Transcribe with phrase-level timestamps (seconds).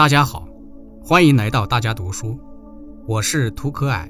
[0.00, 0.48] 大家好，
[1.04, 2.40] 欢迎来到大家读书，
[3.06, 4.08] 我是涂可蔼，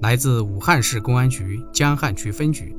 [0.00, 2.76] 来自武汉市公安局江汉区分局。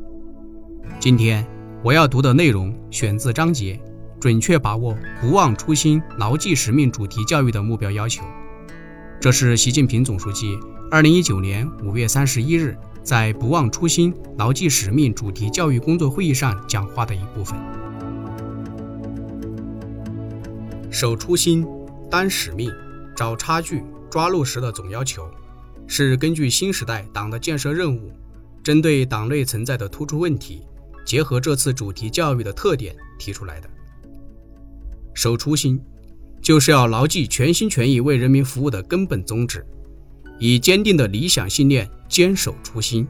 [0.99, 1.47] 今天
[1.81, 3.79] 我要读的内容选自章节
[4.19, 8.25] “准确把握不忘初心、牢记使命”主题教育的目标要求。
[9.21, 10.59] 这是习近平总书记
[10.91, 17.57] 二零一九年五月三十一日在“不忘初心、牢记使命”主题教育工作会议上讲话的一部分。
[20.91, 21.65] 守初心。
[22.09, 22.71] 担使命、
[23.15, 25.29] 找差距、抓落实的总要求，
[25.87, 28.11] 是根据新时代党的建设任务，
[28.63, 30.63] 针对党内存在的突出问题，
[31.05, 33.69] 结合这次主题教育的特点提出来的。
[35.13, 35.81] 守初心，
[36.41, 39.65] 就是要牢记全心全意为人民服务的根本宗旨，
[40.39, 43.07] 以坚定的理想信念坚守初心，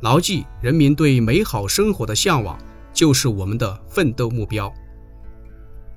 [0.00, 2.58] 牢记人民对美好生活的向往
[2.92, 4.72] 就是我们的奋斗目标。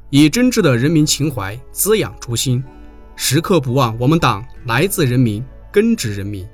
[0.10, 2.64] 以真挚的人民情怀滋养初心，
[3.18, 6.48] 时刻不忘我们党来自人民、根植人民，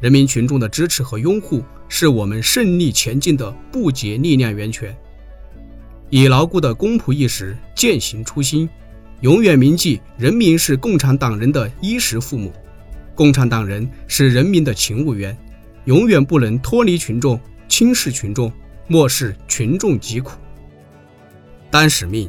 [0.00, 4.96] 人民群众的支持和拥护是我们胜利前进的不竭力量源泉。
[6.08, 8.66] 以牢固的公仆意识践行初心，
[9.20, 12.50] 永远铭记人民是共产党人的衣食父母，
[13.14, 15.36] 共产党人是人民的勤务员，
[15.84, 17.38] 永远不能脱离群众、
[17.68, 18.50] 轻视群众、
[18.88, 20.38] 漠视群众疾苦，
[21.70, 22.26] 担使命。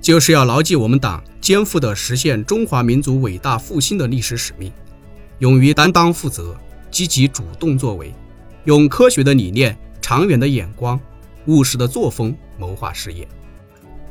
[0.00, 4.72] 就是要牢记我们党肩负的实现中华民族伟大复兴的历史使命，
[5.40, 6.56] 勇于担当负责，
[6.90, 8.14] 积极主动作为，
[8.64, 10.98] 用科学的理念、长远的眼光、
[11.46, 13.26] 务实的作风谋划事业，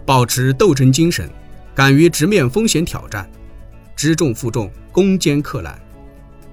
[0.06, 1.30] 保持斗争精神，
[1.74, 3.30] 敢于直面风险挑战，
[3.96, 5.80] 知重负重，攻坚克难，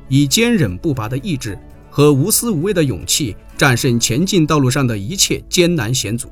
[0.08, 1.58] 以坚韧不拔的意志
[1.90, 6.30] 和无私无畏的勇气，战胜前进道路上的一切艰难险阻，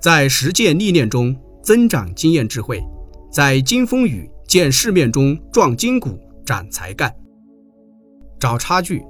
[0.00, 1.34] 在实践历练中。
[1.64, 2.78] 增长经验智慧，
[3.32, 7.12] 在经风雨、见世面中壮筋骨、长才干。
[8.38, 9.02] 找差距，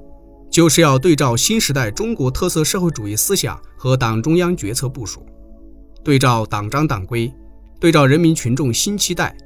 [0.48, 5.26] 就是要对照新时代中国特色社会主义思想和党中央决策部署，
[6.04, 7.30] 对照党章党规，
[7.80, 9.36] 对照人民群众新期待，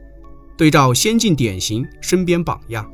[0.58, 2.86] 对照先进典型身边榜样，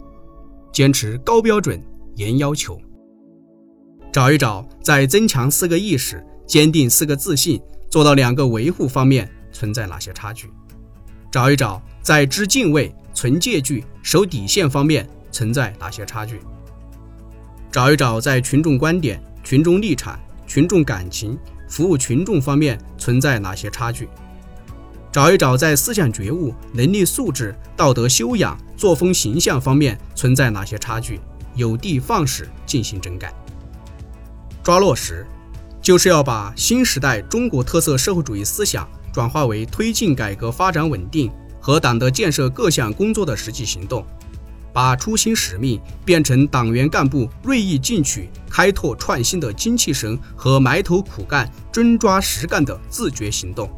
[0.73, 1.83] 坚持高标准、
[2.15, 2.81] 严要求。
[4.13, 7.61] 找一找，在增强四个意识、坚定四个自信、
[7.91, 9.29] 做到两个维护方面。
[9.55, 10.53] 存在哪些差距？
[11.31, 16.43] 找一找，在知敬畏、存戒惧、守底线方面存在哪些差距？
[17.73, 21.39] 找一找，在群众观点、群众立场、群众感情、
[21.69, 24.09] 服务群众方面存在哪些差距？
[25.11, 31.21] 找一找，在思想觉悟、能力素质、道德修养、作风形象方面存在哪些差距？
[31.55, 33.33] 有的放矢进行整改。
[34.63, 35.25] 抓落实，
[35.81, 38.89] 就是要把新时代中国特色社会主义思想。
[39.15, 41.31] 转化为推进改革发展稳定
[41.61, 44.05] 和党的建设各项工作的实际行动，
[44.73, 53.71] 把初心使命变成党员干部锐意进取、开拓创新的精气神和埋头苦干、真抓实干的自觉行动，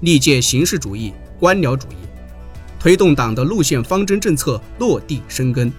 [0.00, 1.94] 历届形式主义、官僚主义，
[2.80, 5.72] 推动党的路线方针政策落地生根，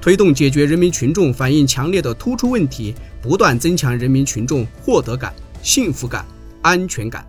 [0.00, 5.32] 推动解决人民群众反映强烈的突出问题，不断增强人民群众获得感、
[5.62, 6.26] 幸福感、
[6.60, 7.24] 安全感。